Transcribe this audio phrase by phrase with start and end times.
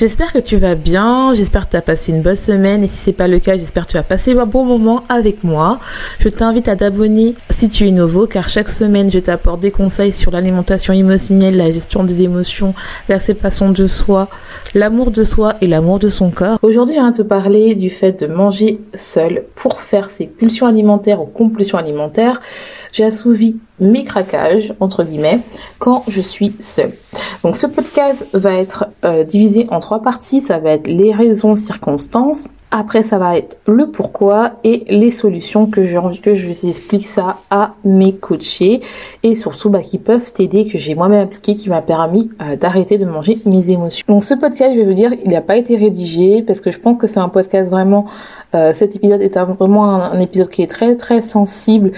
[0.00, 2.96] J'espère que tu vas bien, j'espère que tu as passé une bonne semaine et si
[2.96, 5.78] c'est pas le cas, j'espère que tu vas passer un bon moment avec moi.
[6.20, 10.12] Je t'invite à t'abonner si tu es nouveau car chaque semaine je t'apporte des conseils
[10.12, 12.72] sur l'alimentation émotionnelle, la gestion des émotions,
[13.10, 14.30] l'acceptation de soi,
[14.72, 16.58] l'amour de soi et l'amour de son corps.
[16.62, 21.20] Aujourd'hui, je viens te parler du fait de manger seul pour faire ses pulsions alimentaires
[21.20, 22.40] ou compulsions alimentaires
[22.92, 25.40] j'ai assouvi mes craquages, entre guillemets,
[25.78, 26.92] quand je suis seule.
[27.42, 30.40] Donc ce podcast va être euh, divisé en trois parties.
[30.40, 35.66] Ça va être les raisons, circonstances, après, ça va être le pourquoi et les solutions
[35.66, 38.80] que je, que je explique ça à mes coachés
[39.24, 42.96] et surtout bah, qui peuvent t'aider, que j'ai moi-même appliqué, qui m'a permis euh, d'arrêter
[42.96, 44.04] de manger mes émotions.
[44.08, 46.78] Donc ce podcast, je vais vous dire, il n'a pas été rédigé parce que je
[46.78, 48.06] pense que c'est un podcast vraiment,
[48.54, 51.92] euh, cet épisode est vraiment un, épisode qui est très très sensible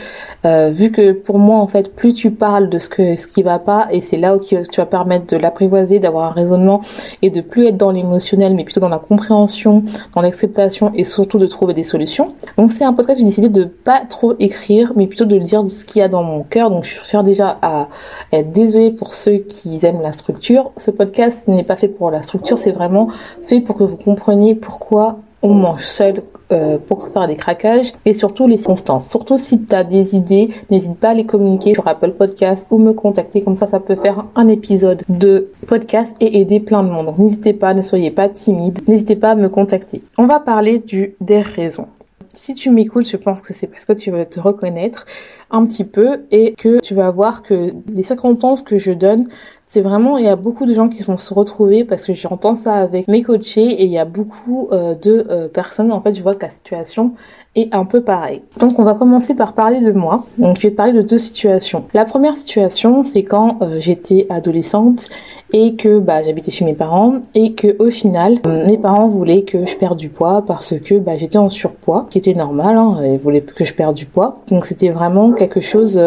[0.46, 3.42] euh, vu que pour moi en fait, plus tu parles de ce que ce qui
[3.42, 6.80] va pas et c'est là où tu vas permettre de l'apprivoiser, d'avoir un raisonnement
[7.20, 9.82] et de plus être dans l'émotionnel mais plutôt dans la compréhension,
[10.14, 10.61] dans l'acceptation
[10.94, 12.28] et surtout de trouver des solutions.
[12.56, 15.68] Donc c'est un podcast que j'ai décidé de pas trop écrire, mais plutôt de dire
[15.68, 16.70] ce qu'il y a dans mon cœur.
[16.70, 17.88] Donc je suis déjà à
[18.32, 20.72] être désolée pour ceux qui aiment la structure.
[20.76, 23.08] Ce podcast n'est pas fait pour la structure, c'est vraiment
[23.42, 26.22] fait pour que vous compreniez pourquoi on mange seul
[26.52, 29.08] euh, pour faire des craquages et surtout les circonstances.
[29.08, 32.78] Surtout si tu as des idées, n'hésite pas à les communiquer sur Apple Podcast ou
[32.78, 36.88] me contacter comme ça ça peut faire un épisode de podcast et aider plein de
[36.88, 37.06] monde.
[37.06, 40.02] Donc n'hésitez pas, ne soyez pas timide, n'hésitez pas à me contacter.
[40.18, 41.86] On va parler du des raisons.
[42.34, 45.04] Si tu m'écoutes, je pense que c'est parce que tu vas te reconnaître
[45.50, 49.28] un petit peu et que tu vas voir que les circonstances que je donne
[49.72, 52.54] c'est vraiment, il y a beaucoup de gens qui vont se retrouver parce que j'entends
[52.54, 56.12] ça avec mes coachés et il y a beaucoup euh, de euh, personnes, en fait,
[56.12, 57.14] je vois que la situation
[57.54, 58.42] est un peu pareille.
[58.60, 60.26] Donc on va commencer par parler de moi.
[60.36, 61.86] Donc je vais parler de deux situations.
[61.94, 65.08] La première situation, c'est quand euh, j'étais adolescente
[65.52, 69.66] et que bah, j'habitais chez mes parents et que au final, mes parents voulaient que
[69.66, 73.18] je perde du poids parce que bah, j'étais en surpoids, qui était normal, hein, ils
[73.18, 74.40] voulaient que je perde du poids.
[74.48, 76.00] Donc c'était vraiment quelque chose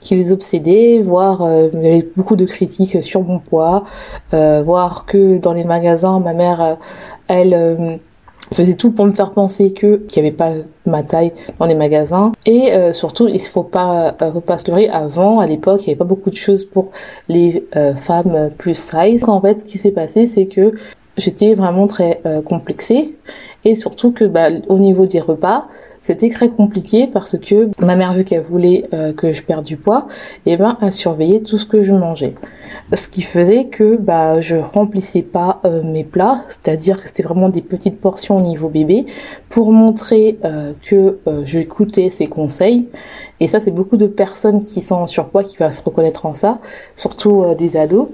[0.00, 1.42] qui les obsédait, voire
[1.72, 3.84] il y avait beaucoup de critiques sur mon poids,
[4.34, 6.74] euh, voir que dans les magasins, ma mère, euh,
[7.28, 7.96] elle euh,
[8.52, 10.52] faisait tout pour me faire penser que qu'il n'y avait pas
[10.86, 12.32] ma taille dans les magasins.
[12.46, 16.04] Et surtout il faut pas faut pas se avant à l'époque il n'y avait pas
[16.04, 16.90] beaucoup de choses pour
[17.28, 17.64] les
[17.96, 19.24] femmes plus size.
[19.26, 20.72] En fait ce qui s'est passé c'est que
[21.16, 23.14] j'étais vraiment très complexée.
[23.64, 25.68] Et surtout que bah, au niveau des repas
[26.02, 29.76] c'était très compliqué parce que ma mère vu qu'elle voulait euh, que je perde du
[29.76, 30.08] poids
[30.46, 32.34] et eh ben elle surveillait tout ce que je mangeais.
[32.92, 36.42] Ce qui faisait que bah je remplissais pas euh, mes plats.
[36.48, 39.06] C'est-à-dire que c'était vraiment des petites portions au niveau bébé
[39.48, 42.88] pour montrer euh, que je écoutais ses conseils.
[43.38, 46.34] Et ça c'est beaucoup de personnes qui sont en surpoids qui vont se reconnaître en
[46.34, 46.58] ça
[46.96, 48.08] surtout des ados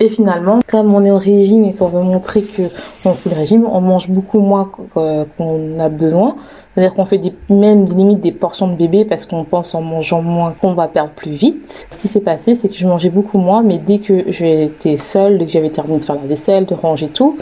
[0.00, 2.62] et finalement, comme on est au régime et qu'on veut montrer que
[3.04, 6.34] on suit le régime, on mange beaucoup moins qu'on a besoin.
[6.74, 10.20] C'est-à-dire qu'on fait des, même limite des portions de bébé parce qu'on pense en mangeant
[10.20, 11.86] moins qu'on va perdre plus vite.
[11.92, 15.38] Ce qui s'est passé, c'est que je mangeais beaucoup moins, mais dès que j'étais seule,
[15.38, 17.36] dès que j'avais terminé de faire la vaisselle, de ranger tout,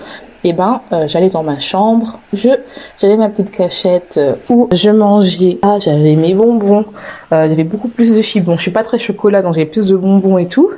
[0.45, 2.51] eh ben euh, j'allais dans ma chambre, je
[2.99, 5.59] j'avais ma petite cachette euh, où je mangeais.
[5.63, 6.85] Ah, j'avais mes bonbons,
[7.33, 8.45] euh, j'avais beaucoup plus de chips.
[8.45, 10.71] Bon, je suis pas très chocolat, donc j'avais plus de bonbons et tout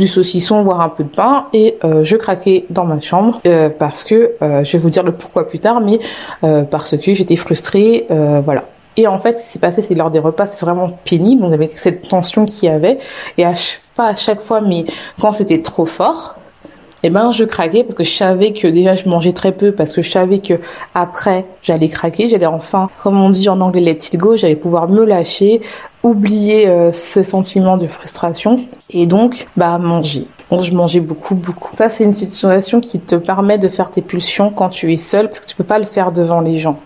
[0.00, 3.68] du saucisson, voire un peu de pain, et euh, je craquais dans ma chambre euh,
[3.68, 6.00] parce que euh, je vais vous dire le pourquoi plus tard, mais
[6.70, 8.06] parce que j'étais frustrée,
[8.44, 8.64] voilà.
[8.96, 11.44] Et en fait, ce qui s'est passé, c'est lors des repas, c'est vraiment pénible.
[11.44, 12.98] On avait cette tension qu'il y avait,
[13.38, 13.44] et
[13.94, 14.84] pas à chaque fois, mais
[15.20, 16.36] quand c'était trop fort,
[17.02, 19.92] eh ben je craquais parce que je savais que déjà je mangeais très peu parce
[19.92, 20.54] que je savais que
[20.94, 24.88] après j'allais craquer, j'allais enfin, comme on dit en anglais, let it go, j'allais pouvoir
[24.88, 25.60] me lâcher,
[26.02, 28.58] oublier euh, ce sentiment de frustration
[28.90, 30.26] et donc bah manger.
[30.50, 31.74] Donc je mangeais beaucoup, beaucoup.
[31.74, 35.28] Ça c'est une situation qui te permet de faire tes pulsions quand tu es seul
[35.28, 36.78] parce que tu peux pas le faire devant les gens.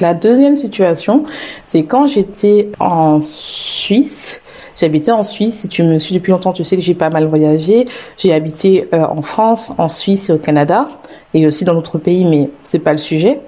[0.00, 1.24] La deuxième situation,
[1.66, 4.42] c'est quand j'étais en Suisse.
[4.78, 5.60] J'habitais en Suisse.
[5.60, 7.86] Si tu me suis depuis longtemps, tu sais que j'ai pas mal voyagé.
[8.18, 10.88] J'ai habité euh, en France, en Suisse et au Canada,
[11.34, 13.40] et aussi dans d'autres pays, mais c'est pas le sujet.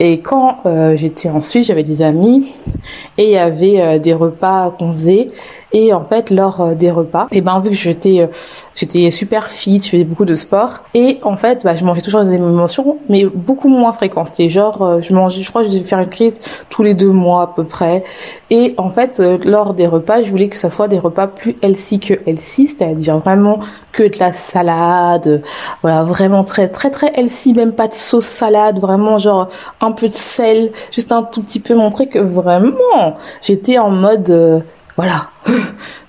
[0.00, 2.54] Et quand euh, j'étais en Suisse, j'avais des amis
[3.16, 5.30] et il y avait euh, des repas qu'on faisait.
[5.72, 8.28] Et en fait, lors des repas, et ben vu que j'étais
[8.74, 12.24] j'étais super fit, je faisais beaucoup de sport et en fait, bah, je mangeais toujours
[12.24, 14.24] des émotions, mais beaucoup moins fréquent.
[14.24, 16.40] C'était genre, je mangeais, je crois, que je devais faire une crise
[16.70, 18.02] tous les deux mois à peu près.
[18.50, 22.00] Et en fait, lors des repas, je voulais que ça soit des repas plus healthy
[22.00, 23.58] que healthy, c'est-à-dire vraiment
[23.92, 25.42] que de la salade,
[25.82, 29.48] voilà, vraiment très très très healthy, même pas de sauce salade, vraiment genre
[29.80, 34.30] un peu de sel, juste un tout petit peu montrer que vraiment j'étais en mode
[34.30, 34.60] euh,
[34.96, 35.30] voilà.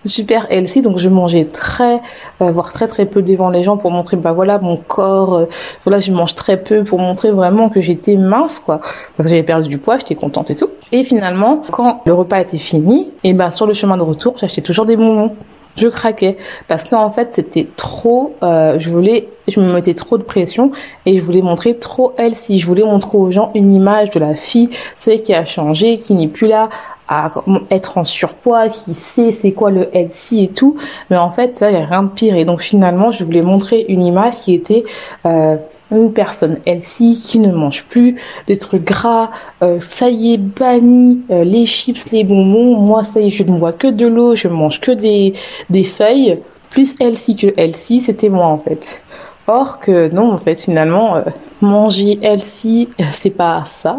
[0.05, 0.81] Super healthy.
[0.81, 2.01] Donc je mangeais très
[2.41, 5.45] euh, voire très très peu devant les gens pour montrer bah voilà mon corps euh,
[5.83, 8.79] voilà je mange très peu pour montrer vraiment que j'étais mince quoi.
[8.79, 10.69] Parce que j'avais perdu du poids j'étais contente et tout.
[10.91, 14.61] Et finalement quand le repas était fini et ben sur le chemin de retour j'achetais
[14.61, 15.35] toujours des bonbons
[15.75, 16.37] je craquais
[16.67, 20.71] parce qu'en fait c'était trop euh, je voulais je me mettais trop de pression
[21.05, 22.59] et je voulais montrer trop elle si.
[22.59, 26.13] Je voulais montrer aux gens une image de la fille c'est qui a changé qui
[26.13, 26.69] n'est plus là
[27.09, 27.29] à
[27.69, 30.77] être en surpoids qui sait c'est quoi le healthy et tout.
[31.09, 32.35] Mais en fait ça y a rien de pire.
[32.35, 34.83] Et donc finalement je voulais montrer une image qui était
[35.25, 35.57] euh,
[35.97, 38.15] une personne healthy qui ne mange plus
[38.47, 39.31] des trucs gras,
[39.61, 42.79] euh, ça y est banni euh, les chips, les bonbons.
[42.79, 45.33] Moi ça y est, je ne bois que de l'eau, je mange que des
[45.69, 46.39] des feuilles.
[46.69, 49.01] Plus healthy que healthy, c'était moi en fait.
[49.45, 51.23] Or que non, en fait, finalement, euh,
[51.61, 53.97] manger healthy, c'est pas ça.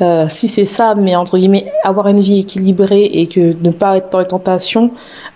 [0.00, 3.96] Euh, si c'est ça, mais entre guillemets, avoir une vie équilibrée et que ne pas
[3.96, 4.92] être dans les tentations,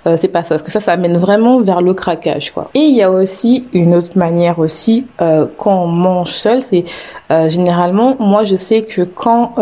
[0.07, 0.55] euh, c'est pas ça.
[0.55, 2.53] Parce que ça, ça amène vraiment vers le craquage.
[2.75, 6.85] Et il y a aussi une autre manière aussi euh, quand on mange seul, c'est
[7.31, 9.55] euh, généralement, moi, je sais que quand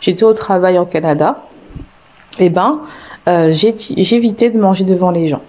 [0.00, 1.36] j'étais au travail en Canada,
[2.38, 2.80] eh ben,
[3.26, 5.42] j'évitais de manger devant les gens.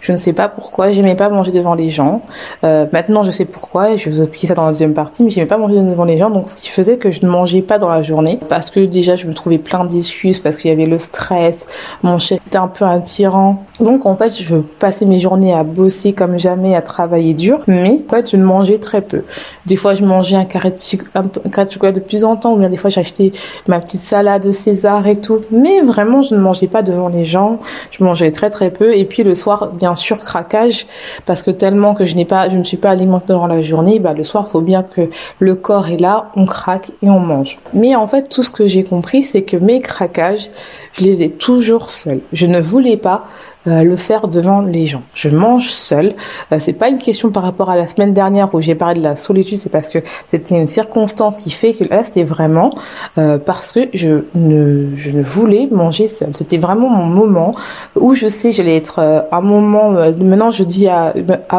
[0.00, 0.90] Je ne sais pas pourquoi.
[0.90, 2.22] J'aimais pas manger devant les gens.
[2.64, 3.92] Euh, maintenant, je sais pourquoi.
[3.92, 5.24] Et je vais vous expliquer ça dans la deuxième partie.
[5.24, 6.30] Mais j'aimais pas manger devant les gens.
[6.30, 8.38] Donc, ce qui faisait que je ne mangeais pas dans la journée.
[8.48, 10.40] Parce que déjà, je me trouvais plein d'excuses.
[10.40, 11.66] Parce qu'il y avait le stress.
[12.02, 13.64] Mon chef était un peu un tyran.
[13.80, 17.60] Donc, en fait, je passais mes journées à bosser comme jamais, à travailler dur.
[17.66, 19.24] Mais, en fait, je ne mangeais très peu.
[19.66, 22.54] Des fois, je mangeais un carré de, chocolat de plus en temps.
[22.54, 23.32] Ou bien des fois, j'achetais
[23.68, 25.40] ma petite salade César et tout.
[25.50, 27.58] Mais vraiment, je ne mangeais pas devant les gens.
[27.90, 28.96] Je mangeais très très peu.
[28.96, 30.86] Et puis, le soir, bien sûr craquage
[31.24, 33.98] parce que tellement que je n'ai pas je ne suis pas alimentée durant la journée
[33.98, 37.58] bah le soir faut bien que le corps est là on craque et on mange.
[37.72, 40.50] Mais en fait tout ce que j'ai compris c'est que mes craquages
[40.92, 42.20] je les ai toujours seuls.
[42.32, 43.26] Je ne voulais pas
[43.68, 45.02] euh, le faire devant les gens.
[45.12, 46.14] Je mange seule.
[46.52, 49.04] Euh, c'est pas une question par rapport à la semaine dernière où j'ai parlé de
[49.04, 49.98] la solitude, c'est parce que
[50.28, 52.72] c'était une circonstance qui fait que là c'était vraiment
[53.18, 56.34] euh, parce que je ne je ne voulais manger seule.
[56.34, 57.54] C'était vraiment mon moment
[57.96, 59.90] où je sais j'allais être un moment.
[59.90, 61.12] maintenant je dis à,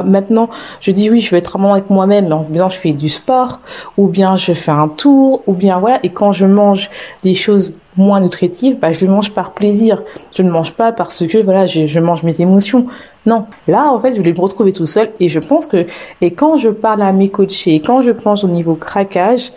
[0.06, 0.50] maintenant
[0.80, 2.32] je dis oui je vais être un moment avec moi-même.
[2.32, 3.60] En disant je fais du sport
[3.98, 6.90] ou bien je fais un tour ou bien voilà et quand je mange
[7.24, 10.04] des choses moins nutritive, bah, je le mange par plaisir.
[10.36, 12.86] Je ne mange pas parce que voilà, je, je mange mes émotions.
[13.26, 13.46] Non.
[13.68, 15.86] Là, en fait, je voulais me retrouver tout seul et je pense que,
[16.22, 19.52] et quand je parle à mes coachés, quand je pense au niveau craquage,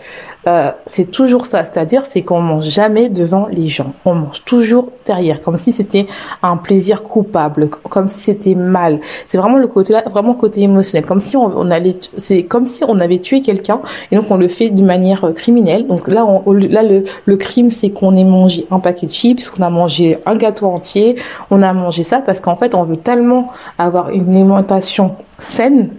[0.46, 1.64] euh, c'est toujours ça.
[1.64, 3.92] C'est-à-dire, c'est qu'on mange jamais devant les gens.
[4.04, 6.06] On mange toujours derrière, comme si c'était
[6.42, 9.00] un plaisir coupable, comme si c'était mal.
[9.26, 12.84] C'est vraiment le côté là, vraiment côté émotionnel, comme si on, allait, c'est comme si
[12.86, 13.80] on avait tué quelqu'un
[14.10, 15.86] et donc on le fait d'une manière euh, criminelle.
[15.86, 19.50] Donc là, on, là le, le crime, c'est qu'on ait mangé un paquet de chips,
[19.50, 21.16] qu'on a mangé un gâteau entier,
[21.50, 25.90] on a mangé ça parce qu'en fait, on veut tellement avoir une alimentation saine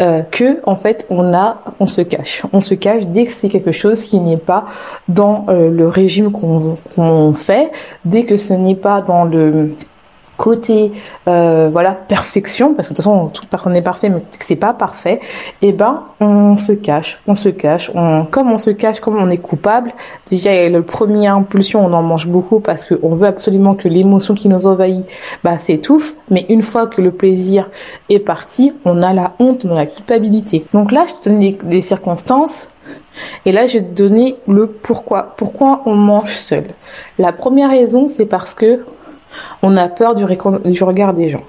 [0.00, 2.42] euh, que en fait on a on se cache.
[2.52, 4.66] On se cache dès que c'est quelque chose qui n'est pas
[5.08, 7.70] dans euh, le régime qu'on fait
[8.04, 9.74] dès que ce n'est pas dans le
[10.40, 10.92] côté
[11.28, 14.72] euh, voilà perfection parce que de toute façon toute personne n'est parfait mais c'est pas
[14.72, 15.20] parfait
[15.60, 19.16] et eh ben on se cache on se cache on comme on se cache comme
[19.16, 19.92] on est coupable
[20.26, 24.34] déjà le premier impulsion on en mange beaucoup parce que on veut absolument que l'émotion
[24.34, 25.04] qui nous envahit
[25.44, 27.68] bah s'étouffe mais une fois que le plaisir
[28.08, 31.68] est parti on a la honte on a la culpabilité donc là je te donne
[31.68, 32.70] des circonstances
[33.44, 35.34] et là, je vais te donner le pourquoi.
[35.36, 36.64] Pourquoi on mange seul?
[37.18, 38.84] La première raison, c'est parce que
[39.62, 41.44] on a peur du, regard des gens.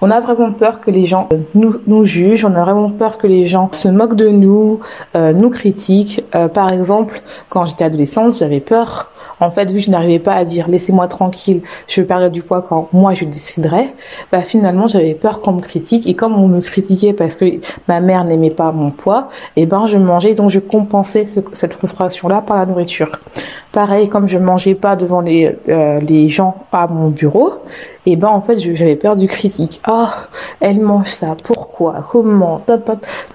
[0.00, 3.18] On a vraiment peur que les gens euh, nous, nous jugent, on a vraiment peur
[3.18, 4.80] que les gens se moquent de nous,
[5.16, 6.24] euh, nous critiquent.
[6.34, 9.12] Euh, par exemple, quand j'étais adolescente, j'avais peur.
[9.40, 12.62] En fait, vu que je n'arrivais pas à dire laissez-moi tranquille, je perdre du poids
[12.62, 13.94] quand moi je déciderais,
[14.32, 17.44] bah finalement j'avais peur qu'on me critique et comme on me critiquait parce que
[17.88, 21.74] ma mère n'aimait pas mon poids, et eh ben je mangeais donc je compensais cette
[21.74, 23.18] frustration là par la nourriture.
[23.72, 27.52] Pareil, comme je mangeais pas devant les les gens à mon bureau,
[28.06, 29.69] et ben en fait j'avais peur du critique.
[29.88, 30.06] Oh,
[30.60, 32.60] elle mange ça, pourquoi, comment,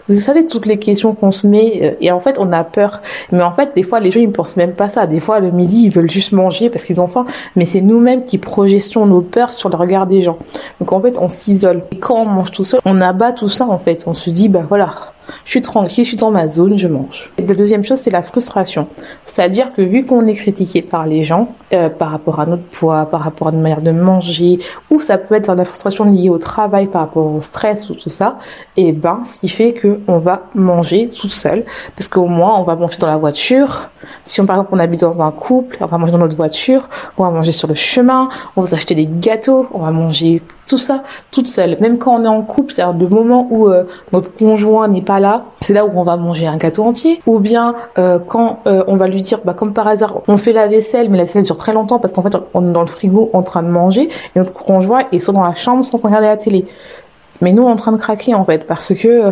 [0.07, 3.01] vous savez toutes les questions qu'on se met euh, et en fait on a peur.
[3.31, 5.07] Mais en fait des fois les gens ils pensent même pas ça.
[5.07, 7.25] Des fois le midi ils veulent juste manger parce qu'ils ont faim,
[7.55, 10.37] mais c'est nous-mêmes qui projetons nos peurs sur le regard des gens.
[10.79, 11.83] Donc en fait on s'isole.
[11.91, 14.03] Et quand on mange tout seul, on abat tout ça en fait.
[14.07, 14.89] On se dit bah voilà,
[15.43, 17.31] je suis tranquille, je suis dans ma zone, je mange.
[17.37, 18.87] Et la deuxième chose, c'est la frustration.
[19.25, 23.05] C'est-à-dire que vu qu'on est critiqué par les gens, euh, par rapport à notre poids,
[23.05, 26.37] par rapport à notre manière de manger, ou ça peut être la frustration liée au
[26.37, 28.37] travail par rapport au stress ou tout ça,
[28.77, 31.65] et eh ben, ce qui fait que on va manger tout seul,
[31.95, 33.89] parce qu'au moins, on va manger dans la voiture.
[34.23, 36.87] Si on, par exemple, on habite dans un couple, on va manger dans notre voiture,
[37.17, 40.77] on va manger sur le chemin, on va acheter des gâteaux, on va manger tout
[40.77, 41.77] ça toute seule.
[41.79, 45.14] Même quand on est en couple, c'est-à-dire de moments où euh, notre conjoint n'est pas
[45.61, 47.21] c'est là où on va manger un gâteau entier.
[47.25, 50.53] Ou bien euh, quand euh, on va lui dire, bah comme par hasard, on fait
[50.53, 52.87] la vaisselle, mais la vaisselle dure très longtemps parce qu'en fait on est dans le
[52.87, 56.27] frigo en train de manger et notre conjoint est soit dans la chambre, soit regarder
[56.27, 56.65] la télé.
[57.41, 59.31] Mais nous, en train de craquer en fait parce que euh,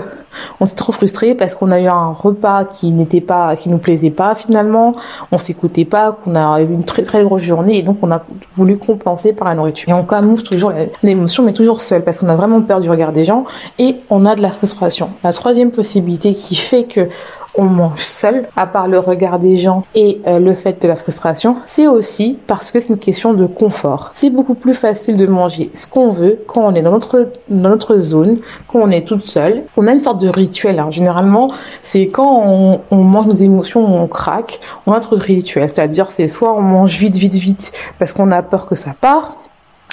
[0.60, 3.77] on s'est trop frustré parce qu'on a eu un repas qui n'était pas, qui nous
[3.77, 4.91] plaisait pas finalement.
[5.31, 8.24] On s'écoutait pas, qu'on a eu une très très grosse journée et donc on a
[8.55, 9.89] voulu compenser par la nourriture.
[9.89, 13.13] Et on camoufle toujours l'émotion, mais toujours seul parce qu'on a vraiment peur du regard
[13.13, 13.45] des gens
[13.79, 15.10] et on a de la frustration.
[15.24, 17.10] La troisième possibilité qui fait que
[17.55, 20.95] on mange seul, à part le regard des gens et euh, le fait de la
[20.95, 24.12] frustration, c'est aussi parce que c'est une question de confort.
[24.15, 27.69] C'est beaucoup plus facile de manger ce qu'on veut quand on est dans notre, dans
[27.69, 29.63] notre zone, quand on est toute seule.
[29.77, 30.79] On a une sorte de rituel.
[30.79, 30.91] Hein.
[30.91, 35.69] Généralement, c'est quand on, on, mange nos émotions, on craque, on a notre rituel.
[35.69, 39.38] C'est-à-dire, c'est soit on mange vite, vite, vite parce qu'on a peur que ça part,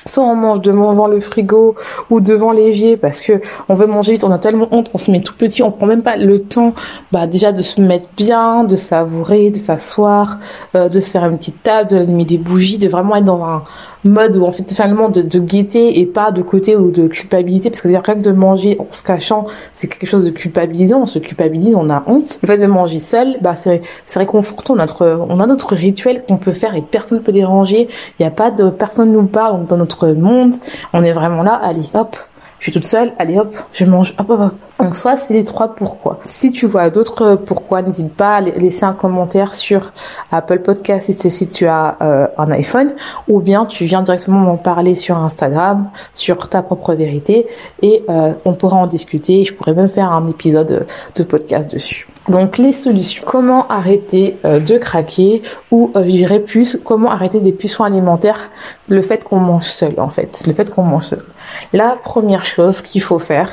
[0.06, 1.74] soit on mange devant le frigo
[2.10, 5.10] ou devant l'évier parce que on veut manger vite, on a tellement honte, on se
[5.10, 6.74] met tout petit, on prend même pas le temps
[7.12, 10.38] bah déjà de se mettre bien, de savourer, de s'asseoir,
[10.74, 13.62] euh, de se faire une petite table, d'allumer des bougies, de vraiment être dans un
[14.04, 17.70] mode où en fait finalement de, de gaieté et pas de côté ou de culpabilité
[17.70, 21.02] parce que dire rien que de manger en se cachant c'est quelque chose de culpabilisant
[21.02, 22.38] on se culpabilise on a honte.
[22.42, 26.38] Le fait de manger seul bah c'est c'est réconfortant notre on a notre rituel qu'on
[26.38, 27.88] peut faire et personne peut déranger
[28.18, 30.54] il y a pas de personne nous parle dans notre monde
[30.92, 32.16] on est vraiment là allez hop
[32.60, 34.54] je suis toute seule, allez hop, je mange, hop hop hop.
[34.78, 36.20] Donc soit c'est les trois pourquoi.
[36.26, 39.94] Si tu vois d'autres pourquoi, n'hésite pas à laisser un commentaire sur
[40.30, 42.92] Apple Podcast si, tu as euh, un iPhone,
[43.28, 47.46] ou bien tu viens directement m'en parler sur Instagram, sur ta propre vérité,
[47.80, 49.42] et euh, on pourra en discuter.
[49.44, 52.09] Je pourrais même faire un épisode de podcast dessus.
[52.30, 53.24] Donc les solutions.
[53.26, 58.50] Comment arrêter euh, de craquer ou euh, plus comment arrêter des puissants alimentaires?
[58.88, 61.24] Le fait qu'on mange seul en fait, le fait qu'on mange seul.
[61.72, 63.50] La première chose qu'il faut faire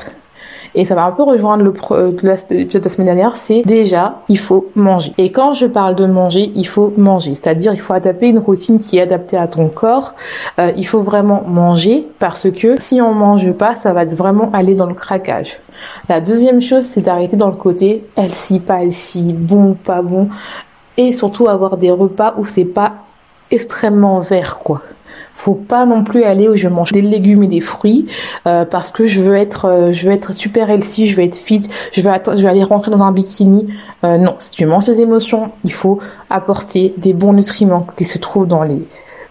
[0.74, 2.12] et ça va un peu rejoindre le euh,
[2.50, 5.12] l'épisode de la semaine dernière, c'est déjà, il faut manger.
[5.18, 7.34] Et quand je parle de manger, il faut manger.
[7.34, 10.14] C'est-à-dire, il faut adapter une routine qui est adaptée à ton corps.
[10.58, 14.74] Euh, il faut vraiment manger parce que si on mange pas, ça va vraiment aller
[14.74, 15.58] dans le craquage.
[16.08, 20.02] La deuxième chose, c'est d'arrêter dans le côté elle si pas elle si bon, pas
[20.02, 20.28] bon.
[20.96, 22.94] Et surtout avoir des repas où c'est pas
[23.50, 24.82] extrêmement vert, quoi
[25.34, 28.06] faut pas non plus aller où je mange des légumes et des fruits
[28.46, 31.36] euh, parce que je veux être euh, je veux être super healthy, je veux être
[31.36, 33.68] fit, je vais je vais aller rentrer dans un bikini.
[34.04, 38.18] Euh, non, si tu manges des émotions, il faut apporter des bons nutriments qui se
[38.18, 38.82] trouvent dans les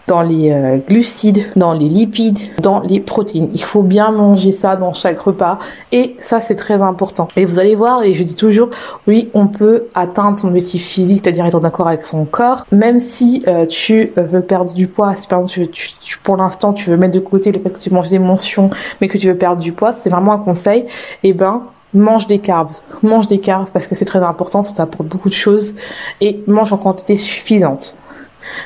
[0.08, 3.50] dans les euh, glucides, dans les lipides, dans les protéines.
[3.52, 5.58] Il faut bien manger ça dans chaque repas
[5.92, 7.28] et ça c'est très important.
[7.36, 8.70] Et vous allez voir, et je dis toujours,
[9.06, 12.98] oui, on peut atteindre son objectif physique, c'est-à-dire être en accord avec son corps, même
[12.98, 16.88] si euh, tu euh, veux perdre du poids, si par exemple tu, pour l'instant tu
[16.88, 19.36] veux mettre de côté le fait que tu manges des mentions, mais que tu veux
[19.36, 20.86] perdre du poids, c'est vraiment un conseil.
[21.22, 21.62] Eh ben
[21.94, 22.72] mange des carbs,
[23.02, 25.74] mange des carbs parce que c'est très important, ça t'apporte beaucoup de choses
[26.20, 27.94] et mange en quantité suffisante.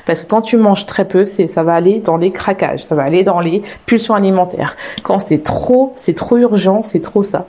[0.06, 2.94] Parce que quand tu manges très peu, c'est ça va aller dans les craquages, ça
[2.94, 4.76] va aller dans les pulsions alimentaires.
[5.02, 7.46] Quand c'est trop, c'est trop urgent, c'est trop ça.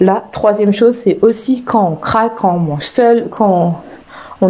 [0.00, 3.82] La troisième chose, c'est aussi quand on craque, quand on mange seul, quand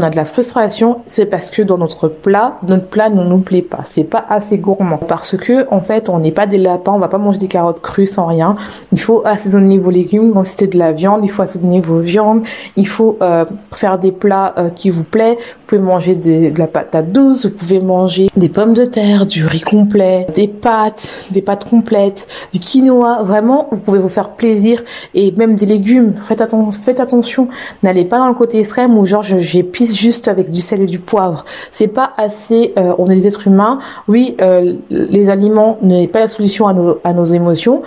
[0.00, 3.62] a de la frustration, c'est parce que dans notre plat, notre plat ne nous plaît
[3.62, 3.80] pas.
[3.90, 4.96] C'est pas assez gourmand.
[4.96, 7.80] Parce que, en fait, on n'est pas des lapins, on va pas manger des carottes
[7.80, 8.56] crues sans rien.
[8.92, 10.32] Il faut assaisonner vos légumes.
[10.32, 12.42] Quand c'était de la viande, il faut assaisonner vos viandes.
[12.76, 13.44] Il faut euh,
[13.74, 15.36] faire des plats euh, qui vous plaisent.
[15.36, 19.44] Vous pouvez manger de la patate douce, vous pouvez manger des pommes de terre, du
[19.46, 23.22] riz complet, des pâtes, des pâtes complètes, du quinoa.
[23.22, 24.82] Vraiment, vous pouvez vous faire plaisir
[25.14, 26.14] et même des légumes.
[26.26, 26.42] Faites,
[26.84, 27.48] faites attention.
[27.82, 29.22] N'allez pas dans le côté extrême où genre
[29.86, 31.44] juste avec du sel et du poivre.
[31.70, 32.72] C'est pas assez.
[32.78, 33.78] Euh, on est des êtres humains.
[34.08, 34.36] Oui,
[34.90, 37.82] les aliments n'est pas la solution à nos, émotions,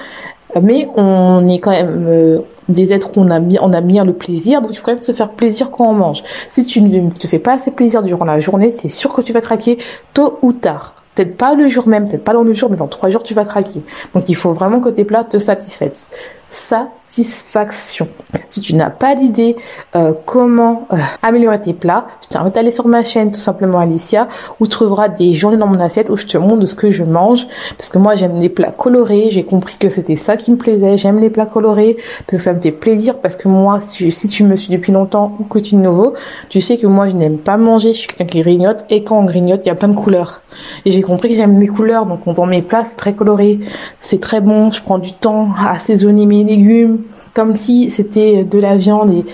[0.62, 4.14] mais on est quand même euh, des êtres où on a mis, on a le
[4.14, 6.24] plaisir, donc il faut quand même se faire plaisir quand on mange.
[6.50, 9.34] Si tu ne te fais pas assez plaisir durant la journée, c'est sûr que tu
[9.34, 9.78] vas traquer
[10.14, 10.96] tôt ou tard.
[11.16, 13.34] Peut-être pas le jour même, peut-être pas dans le jour, mais dans trois jours, tu
[13.34, 13.82] vas craquer.
[14.14, 16.12] Donc il faut vraiment que tes plats te satisfassent.
[16.50, 18.08] Satisfaction.
[18.50, 19.56] Si tu n'as pas d'idée
[19.96, 23.80] euh, comment euh, améliorer tes plats, je t'invite à aller sur ma chaîne tout simplement
[23.80, 24.28] Alicia
[24.60, 27.04] où tu trouveras des journées dans mon assiette où je te montre ce que je
[27.04, 27.48] mange.
[27.78, 30.98] Parce que moi j'aime les plats colorés, j'ai compris que c'était ça qui me plaisait,
[30.98, 33.20] j'aime les plats colorés parce que ça me fait plaisir.
[33.20, 36.14] Parce que moi si, si tu me suis depuis longtemps ou que tu es nouveau,
[36.50, 38.86] tu sais que moi je n'aime pas manger, je suis quelqu'un qui grignote.
[38.90, 40.42] Et quand on grignote il y a plein de couleurs.
[40.86, 42.06] Et j'ai compris que j'aime les couleurs.
[42.06, 43.60] Donc dans mes plats c'est très coloré,
[44.00, 47.01] c'est très bon, je prends du temps à assaisonner mes légumes,
[47.34, 49.25] comme si c'était de la viande et,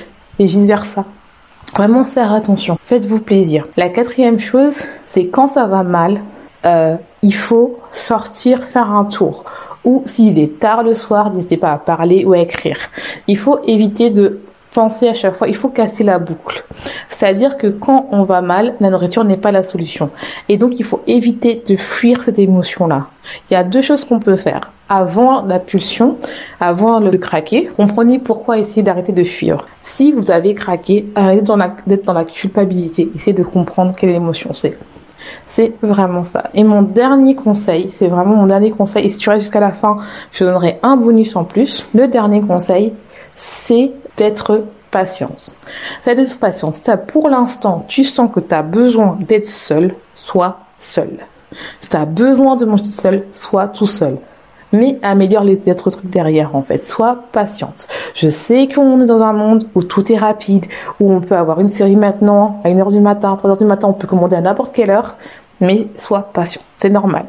[0.45, 1.05] vice versa.
[1.75, 2.77] Vraiment faire attention.
[2.83, 3.67] Faites-vous plaisir.
[3.77, 6.21] La quatrième chose, c'est quand ça va mal,
[6.65, 9.45] euh, il faut sortir faire un tour.
[9.83, 12.77] Ou s'il est tard le soir, n'hésitez pas à parler ou à écrire.
[13.27, 14.41] Il faut éviter de
[14.73, 16.63] penser à chaque fois, il faut casser la boucle.
[17.07, 20.09] C'est-à-dire que quand on va mal, la nourriture n'est pas la solution.
[20.49, 23.07] Et donc il faut éviter de fuir cette émotion-là.
[23.49, 24.71] Il y a deux choses qu'on peut faire.
[24.89, 26.17] Avant la pulsion,
[26.59, 29.67] avant le craquer, comprenez pourquoi essayer d'arrêter de fuir.
[29.81, 31.43] Si vous avez craqué, arrêtez
[31.87, 33.09] d'être dans la culpabilité.
[33.15, 34.77] Essayez de comprendre quelle émotion c'est.
[35.47, 36.49] C'est vraiment ça.
[36.53, 39.71] Et mon dernier conseil, c'est vraiment mon dernier conseil, et si tu restes jusqu'à la
[39.71, 39.97] fin,
[40.31, 41.85] je donnerai un bonus en plus.
[41.93, 42.93] Le dernier conseil,
[43.35, 45.57] c'est d'être patience.
[46.01, 46.81] C'est d'être patience.
[47.07, 51.17] Pour l'instant, tu sens que tu as besoin d'être seul, sois seul.
[51.79, 54.17] Si tu as besoin de manger seul, sois tout seul.
[54.73, 56.77] Mais améliore les autres trucs derrière, en fait.
[56.77, 57.87] Sois patiente.
[58.15, 60.65] Je sais qu'on est dans un monde où tout est rapide,
[60.99, 63.89] où on peut avoir une série maintenant, à 1h du matin, à 3h du matin,
[63.89, 65.17] on peut commander à n'importe quelle heure.
[65.59, 66.61] Mais sois patient.
[66.77, 67.25] C'est normal.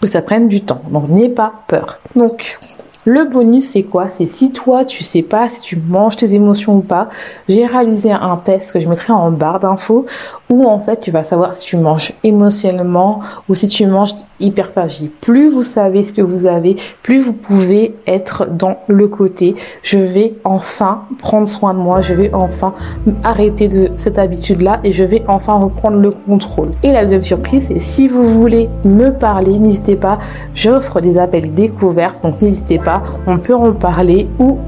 [0.00, 0.82] Que ça prenne du temps.
[0.90, 2.00] Donc, n'aie pas peur.
[2.16, 2.58] Donc,
[3.06, 4.08] le bonus, c'est quoi?
[4.08, 7.08] C'est si toi, tu sais pas si tu manges tes émotions ou pas,
[7.48, 10.06] j'ai réalisé un test que je mettrai en barre d'infos
[10.50, 15.10] où en fait, tu vas savoir si tu manges émotionnellement ou si tu manges hyperphagie.
[15.20, 19.54] Plus vous savez ce que vous avez, plus vous pouvez être dans le côté.
[19.82, 22.74] Je vais enfin prendre soin de moi, je vais enfin
[23.22, 26.72] arrêter de cette habitude-là et je vais enfin reprendre le contrôle.
[26.82, 30.18] Et la deuxième surprise, c'est si vous voulez me parler, n'hésitez pas,
[30.54, 32.95] j'offre des appels découvertes, donc n'hésitez pas,
[33.26, 34.58] on peut en parler ou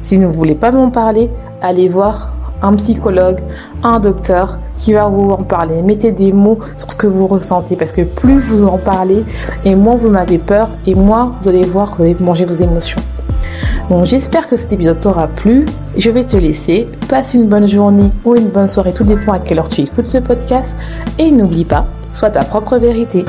[0.00, 1.30] si vous ne voulez pas m'en parler,
[1.60, 2.32] allez voir
[2.62, 3.40] un psychologue,
[3.82, 5.82] un docteur qui va vous en parler.
[5.82, 9.24] Mettez des mots sur ce que vous ressentez parce que plus vous en parlez
[9.64, 13.02] et moins vous m'avez peur et moins vous allez voir vous allez manger vos émotions.
[13.90, 15.66] Donc j'espère que cet épisode t'aura plu.
[15.96, 16.88] Je vais te laisser.
[17.08, 20.08] Passe une bonne journée ou une bonne soirée, tout dépend à quelle heure tu écoutes
[20.08, 20.76] ce podcast.
[21.18, 23.24] Et n'oublie pas, sois ta propre vérité.